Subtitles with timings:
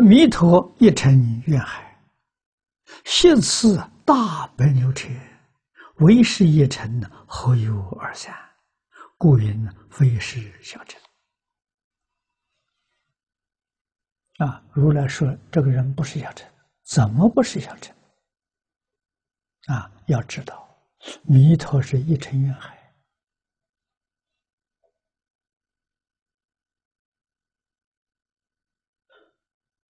[0.00, 1.96] 弥陀一尘愿海，
[3.04, 5.08] 现次大本流车，
[5.96, 8.34] 唯是一尘何有二三？
[9.18, 11.00] 故云非是小乘。
[14.38, 16.46] 啊，如来说这个人不是小乘，
[16.84, 17.94] 怎么不是小乘？
[19.68, 20.68] 啊，要知道，
[21.22, 22.75] 弥陀是一尘愿海。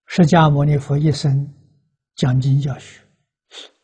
[0.06, 1.52] 释迦牟尼佛一生
[2.14, 3.06] 讲经教学，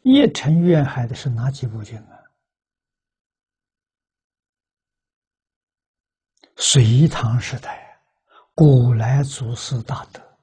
[0.02, 2.18] 一尘愿海的是哪几部经啊？
[6.56, 8.00] 隋唐时代，
[8.54, 10.38] 古来祖师大德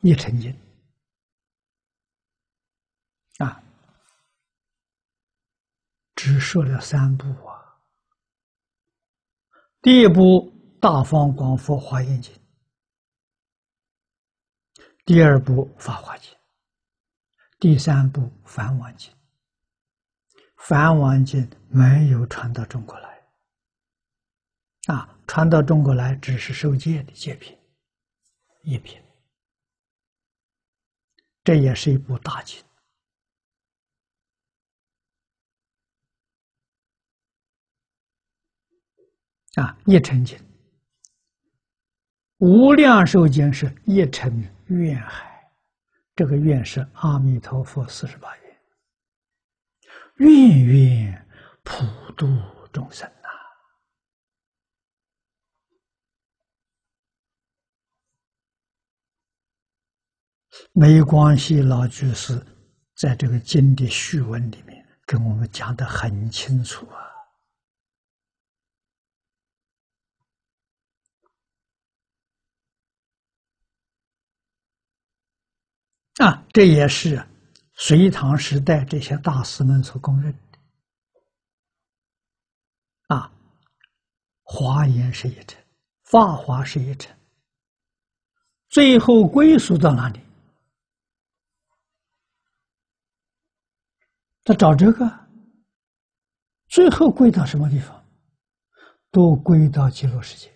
[0.00, 0.50] 一尘经
[3.38, 3.62] 啊，
[6.14, 7.78] 只说了三部啊。
[9.82, 12.34] 第一部《大方广佛华严经》。
[15.04, 16.32] 第二部《法华经》，
[17.58, 19.12] 第三部《梵王经》。
[20.56, 23.22] 梵王经没有传到中国来，
[24.88, 27.56] 啊，传到中国来只是受戒的戒品
[28.62, 29.00] 一品，
[31.44, 32.60] 这也是一部大经
[39.54, 40.36] 啊，一成经。
[42.38, 45.48] 无量寿经是一成愿海，
[46.14, 48.56] 这个愿是阿弥陀佛四十八愿，
[50.16, 51.26] 愿愿
[51.62, 52.26] 普度
[52.72, 53.28] 众生呐。
[60.72, 62.44] 没关系，老居士
[62.96, 67.15] 在这个经的序文里面跟我们讲的很清楚啊。
[76.18, 77.22] 啊，这也是
[77.74, 80.58] 隋唐时代这些大师们所公认的。
[83.14, 83.30] 啊，
[84.42, 85.62] 华严是一尘，
[86.04, 87.14] 法华是一尘，
[88.70, 90.20] 最后归属到哪里？
[94.42, 95.06] 他找这个，
[96.68, 98.02] 最后归到什么地方？
[99.10, 100.50] 都归到极乐世界。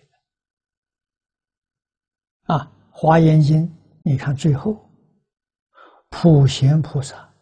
[2.43, 2.57] 啊，
[2.89, 3.67] 《华严经》，
[4.03, 4.90] 你看最后。
[6.11, 7.33] 普贤菩萨，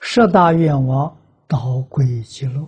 [0.00, 1.16] 十大愿望
[1.46, 2.66] 导归极乐。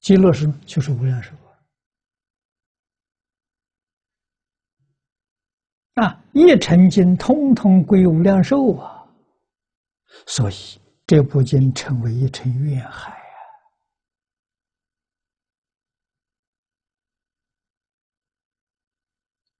[0.00, 1.30] 极乐是就是无量寿
[5.94, 6.20] 啊！
[6.32, 9.06] 一成经通通归无量寿啊！
[10.26, 13.38] 所以这部经成为一成愿海啊。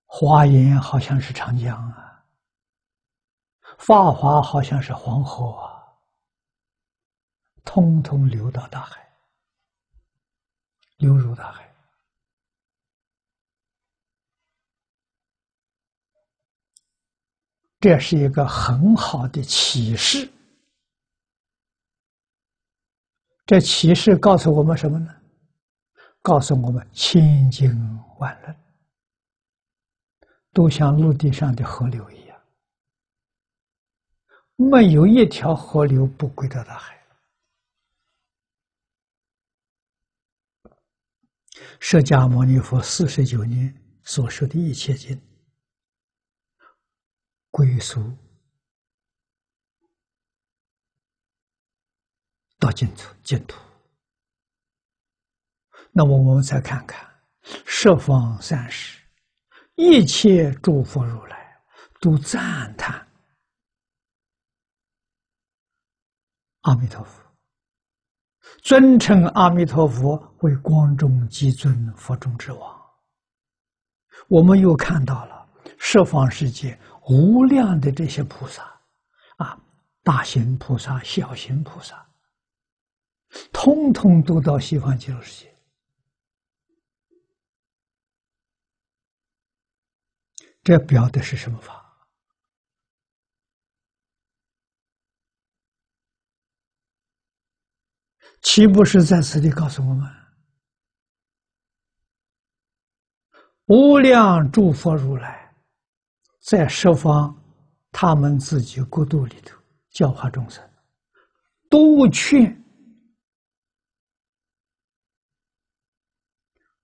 [0.07, 2.12] 华严好像是长江啊。
[3.85, 5.83] 法华好像是黄河啊，
[7.65, 9.13] 通通流到大海，
[10.99, 11.69] 流入大海。
[17.81, 20.31] 这是一个很好的启示。
[23.45, 25.13] 这启示告诉我们什么呢？
[26.23, 27.69] 告诉我们千经
[28.21, 28.57] 万论
[30.53, 32.22] 都像陆地上的河流一样。
[34.71, 37.01] 没有一条河流不归到大海。
[41.81, 43.75] 释迦牟尼佛四十九年
[44.05, 45.21] 所说的一切经，
[47.51, 48.17] 归属
[52.59, 53.59] 到净土，净土。
[55.91, 57.21] 那么我们再看看
[57.67, 59.03] 十方三世
[59.75, 61.61] 一切诸佛如来
[62.01, 63.12] 都赞叹。
[66.63, 67.21] 阿弥陀佛，
[68.63, 72.83] 尊称阿弥陀佛为光中极尊、佛中之王。
[74.29, 75.49] 我们又看到了
[75.79, 76.79] 十方世界
[77.09, 78.63] 无量的这些菩萨，
[79.39, 79.61] 啊，
[80.05, 82.07] 大行菩萨、小行菩萨，
[83.53, 85.53] 通通都到西方极乐世界。
[90.63, 91.82] 这表的是什么法？
[98.43, 100.07] 岂不是在此地告诉我们，
[103.67, 105.55] 无量诸佛如来
[106.41, 107.35] 在十方
[107.91, 109.57] 他们自己国度里头
[109.91, 110.63] 教化众生，
[111.71, 112.61] 都劝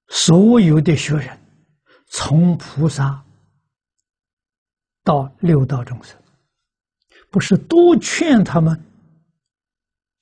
[0.08, 1.38] 所有的学人，
[2.06, 3.22] 从菩萨
[5.02, 6.16] 到六道众生，
[7.30, 8.80] 不是都劝他们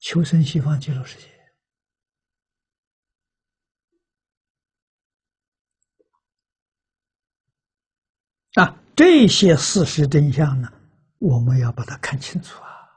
[0.08, 1.26] 求生西方极乐世界
[8.54, 8.80] 啊？
[8.94, 10.72] 这些事实真相呢，
[11.18, 12.88] 我们要把它看清楚啊，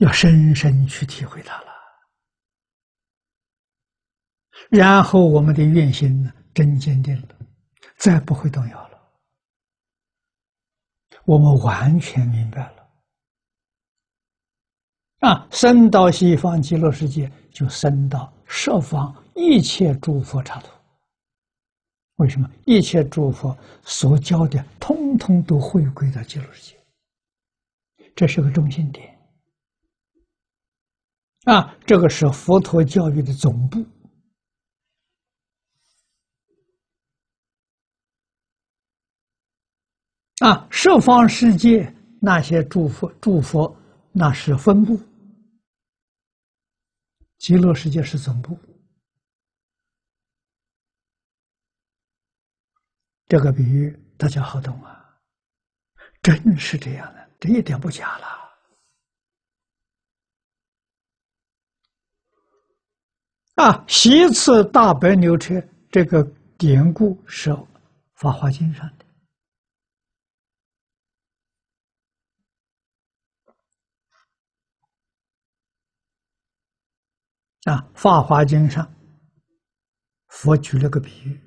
[0.00, 1.68] 要深深去体会它了。
[4.68, 7.38] 然后我们的愿心呢，真坚定了，
[7.96, 8.87] 再不会动摇了。
[11.28, 12.88] 我们完全明白了，
[15.28, 20.70] 啊，生到西方极乐世界，就生到十方一切诸佛刹土。
[22.16, 23.54] 为什么一切诸佛
[23.84, 26.78] 所教的，通通都回归到极乐世界？
[28.16, 29.14] 这是个中心点
[31.44, 31.76] 啊！
[31.84, 33.84] 这个是佛陀教育的总部
[40.40, 40.66] 啊！
[40.70, 43.76] 十方世界那些诸佛，诸佛
[44.12, 44.98] 那是分部，
[47.38, 48.56] 极乐世界是总部。
[53.26, 55.18] 这个比喻大家好懂啊，
[56.22, 58.26] 真是这样的，这一点不假了。
[63.56, 66.22] 啊，席次大白牛车这个
[66.56, 67.50] 典故是
[68.14, 68.88] 《法华经》上
[77.68, 78.94] 啊，《法华经》上
[80.28, 81.40] 佛举了个比喻。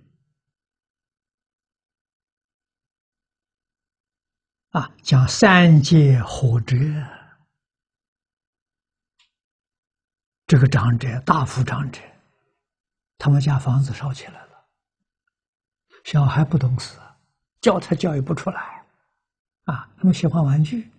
[4.70, 6.78] 啊，讲三界火者，
[10.48, 12.00] 这个长者大富长者，
[13.18, 14.70] 他们家房子烧起来了，
[16.06, 16.98] 小孩不懂事，
[17.60, 18.86] 教他教育不出来，
[19.66, 20.90] 啊，他们喜欢玩具，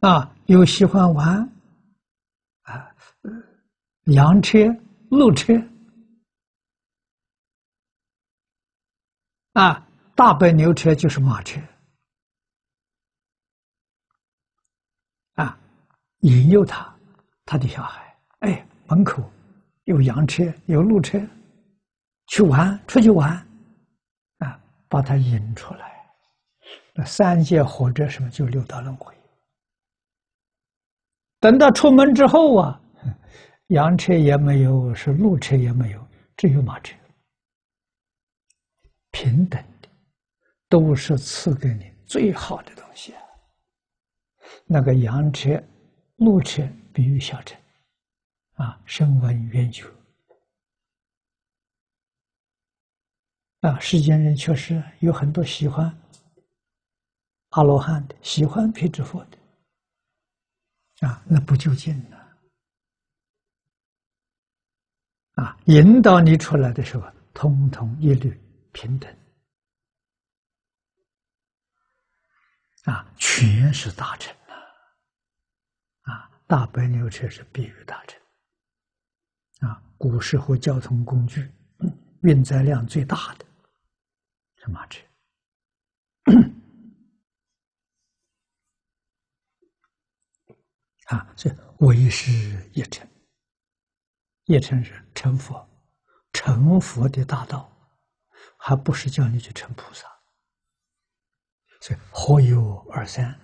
[0.00, 1.38] 啊，又喜欢玩，
[2.62, 2.94] 啊，
[4.04, 4.58] 洋车、
[5.10, 5.54] 路车，
[9.52, 9.86] 啊。
[10.16, 11.58] 大白牛车就是马车，
[15.36, 15.58] 啊，
[16.18, 16.94] 引诱他，
[17.46, 19.22] 他的小孩，哎，门口
[19.84, 21.18] 有洋车，有路车，
[22.26, 23.34] 去玩，出去玩，
[24.40, 24.60] 啊，
[24.90, 26.06] 把他引出来，
[26.92, 29.16] 那三界火者什么就六道轮回。
[31.40, 32.80] 等到出门之后啊，
[33.68, 36.06] 洋车也没有，是路车也没有，
[36.36, 36.94] 只有马车，
[39.10, 39.88] 平等的。
[40.68, 43.12] 都是赐给你最好的东西。
[44.66, 45.60] 那个洋车、
[46.14, 47.58] 路车，比喻小乘，
[48.52, 49.84] 啊，声闻缘觉，
[53.62, 55.92] 啊，世间人确实有很多喜欢
[57.48, 59.38] 阿罗汉的，喜欢辟支佛的，
[61.00, 62.18] 啊，那不就近了？
[65.36, 68.38] 啊，引导你出来的时候，通通一律
[68.72, 69.10] 平等。
[72.84, 74.54] 啊，全是大臣呐！
[76.12, 78.20] 啊，大白牛车是比喻大臣。
[79.60, 81.50] 啊，古时候交通工具
[82.22, 83.46] 运载量最大的
[84.56, 85.02] 是马车。
[91.10, 92.30] 啊，这为是
[92.72, 93.04] 一乘，
[94.44, 95.68] 一乘是成佛，
[96.32, 97.68] 成佛的大道，
[98.56, 100.06] 还不是叫你去成菩萨。
[101.80, 103.36] 所以何有二三？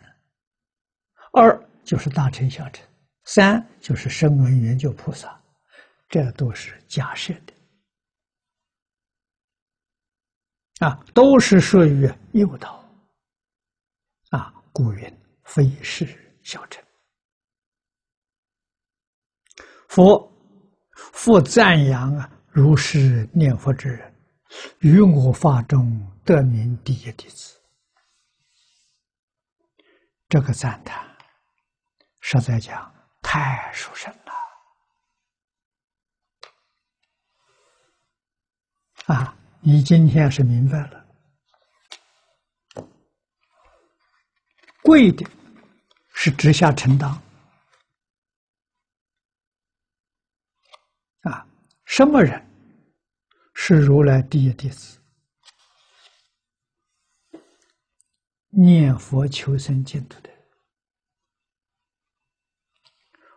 [1.32, 2.87] 二就是大乘小乘，
[3.25, 5.42] 三就是声闻缘觉菩萨，
[6.08, 7.52] 这都是假设的
[10.87, 12.88] 啊，都是属于诱导
[14.30, 14.54] 啊。
[14.73, 16.06] 故云非是
[16.44, 16.86] 小乘。
[19.88, 20.33] 佛
[20.93, 24.14] 复赞扬啊，如是念佛之人，
[24.81, 27.61] 于我法中得名第一弟子。
[30.28, 31.16] 这个赞叹，
[32.21, 34.33] 实在讲太殊胜了
[39.14, 39.37] 啊！
[39.61, 41.07] 你今天是明白了，
[44.83, 45.25] 贵的
[46.12, 47.21] 是直下承当
[51.30, 51.47] 啊！
[51.85, 52.45] 什么人
[53.54, 55.00] 是如来第一弟子？
[58.50, 60.30] 念佛求生净土的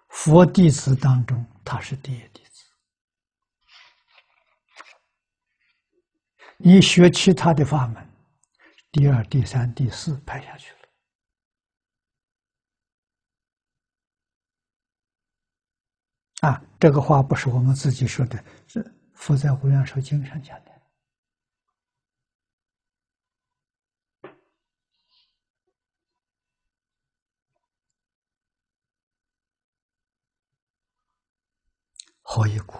[0.07, 2.65] 佛弟子当中，他是第一弟子。
[6.57, 8.09] 你学其他的法门，
[8.91, 10.79] 第二、第三、第四排下去了。
[16.41, 20.71] 啊，这个话不是我们自己说的，是佛在《无量寿经》上讲的。
[32.21, 32.77] 何以故？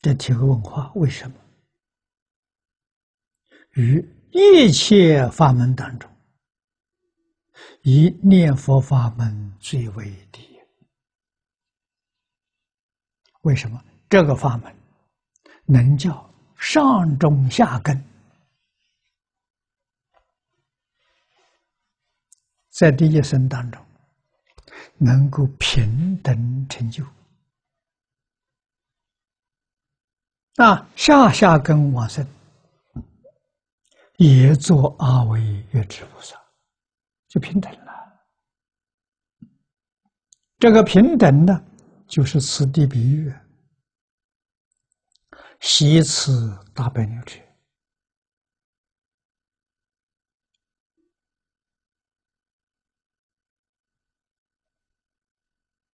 [0.00, 1.36] 这提个问话：为什么？
[3.72, 6.13] 于一切法门当中，
[7.82, 10.60] 以念佛法门最为第一。
[13.42, 13.82] 为什么？
[14.08, 14.74] 这个法门
[15.66, 18.02] 能叫上中下根，
[22.70, 23.84] 在第一生当中。
[24.96, 27.04] 能够平等成就
[30.56, 32.26] 那，下下根往生
[34.16, 35.40] 也做阿惟
[35.72, 36.40] 越智菩萨，
[37.34, 37.92] 就平等了。
[40.60, 41.66] 这个平等呢，
[42.06, 43.34] 就是此地比喻，
[45.58, 47.34] 习此大悲牛者。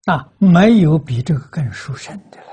[0.04, 2.52] 啊，没有比这个更殊胜的了。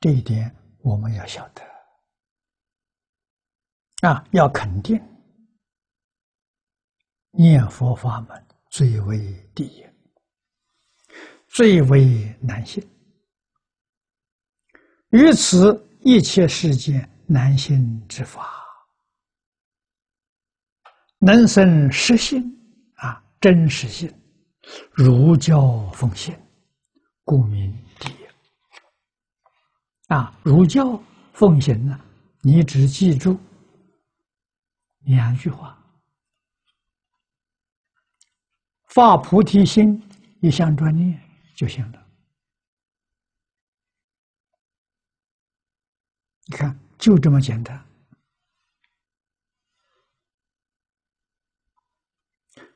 [0.00, 1.62] 这一点我们要晓得。
[4.06, 5.02] 啊，要肯定
[7.40, 9.16] 念佛法门最为
[9.54, 9.86] 第一，
[11.46, 12.84] 最为难信。
[15.10, 18.66] 于此一切世间难信之法，
[21.20, 22.42] 能生实性
[22.96, 24.12] 啊，真实性。
[24.92, 26.36] 儒教奉行，
[27.22, 28.26] 故名第一。
[30.08, 31.00] 啊，儒教
[31.32, 32.00] 奉行呢，
[32.42, 33.38] 你只记住
[35.04, 35.77] 两句话：
[38.88, 40.02] 发菩提心，
[40.40, 41.20] 一项专念
[41.54, 42.06] 就行了。
[46.46, 47.84] 你看，就这么简单。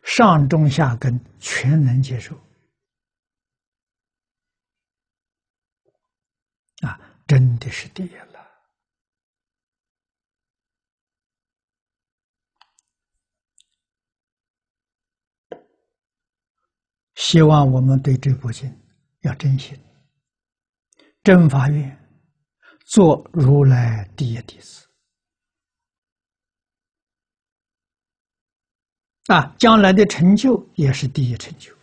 [0.03, 2.37] 上中下根全能接受，
[6.83, 8.32] 啊，真的是第一了。
[17.33, 18.71] 希望我们对这部经
[19.23, 19.75] 要真心，
[21.23, 21.99] 真发愿，
[22.85, 24.87] 做如来第一弟子。
[29.29, 31.75] 啊，将来的成就也是第一成就。